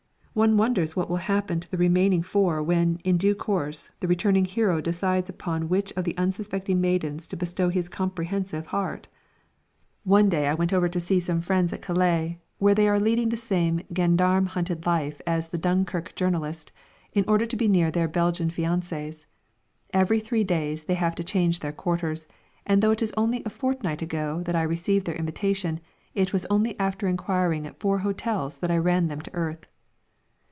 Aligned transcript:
One 0.33 0.55
wonders 0.55 0.95
what 0.95 1.09
will 1.09 1.17
happen 1.17 1.59
to 1.59 1.69
the 1.69 1.75
remaining 1.75 2.21
four 2.21 2.63
when, 2.63 2.99
in 3.03 3.17
due 3.17 3.35
course, 3.35 3.89
the 3.99 4.07
returning 4.07 4.45
hero 4.45 4.79
decides 4.79 5.29
upon 5.29 5.67
which 5.67 5.91
of 5.97 6.05
the 6.05 6.15
unsuspecting 6.15 6.79
maidens 6.79 7.27
to 7.27 7.35
bestow 7.35 7.67
his 7.67 7.89
comprehensive 7.89 8.67
heart! 8.67 9.09
One 10.05 10.29
day 10.29 10.47
I 10.47 10.53
went 10.53 10.71
over 10.71 10.87
to 10.87 10.99
see 11.01 11.19
some 11.19 11.41
friends 11.41 11.73
at 11.73 11.81
Calais, 11.81 12.39
where 12.59 12.73
they 12.73 12.87
are 12.87 12.97
leading 12.97 13.27
the 13.27 13.35
same 13.35 13.81
gendarme 13.93 14.45
hunted 14.45 14.85
life 14.85 15.19
as 15.27 15.49
the 15.49 15.57
Dunkirk 15.57 16.15
journalist, 16.15 16.71
in 17.11 17.25
order 17.27 17.45
to 17.45 17.57
be 17.57 17.67
near 17.67 17.91
their 17.91 18.07
Belgian 18.07 18.47
fiancés. 18.49 19.25
Every 19.93 20.21
three 20.21 20.45
days 20.45 20.85
they 20.85 20.95
have 20.95 21.13
to 21.15 21.25
change 21.25 21.59
their 21.59 21.73
quarters, 21.73 22.25
and 22.65 22.81
though 22.81 22.91
it 22.91 23.01
is 23.01 23.13
only 23.17 23.43
a 23.43 23.49
fortnight 23.49 24.01
ago 24.01 24.43
that 24.45 24.55
I 24.55 24.63
received 24.63 25.07
their 25.07 25.15
invitation, 25.17 25.81
it 26.15 26.31
was 26.31 26.45
only 26.49 26.79
after 26.79 27.05
inquiring 27.09 27.67
at 27.67 27.81
four 27.81 27.97
hotels 27.97 28.59
that 28.59 28.71
I 28.71 28.77
ran 28.77 29.09
them 29.09 29.19
to 29.19 29.33
earth. 29.35 29.67